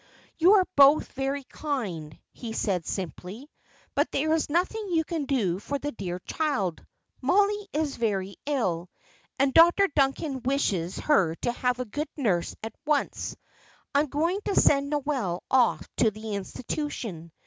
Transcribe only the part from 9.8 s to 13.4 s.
Duncan wishes her to have a good nurse at once.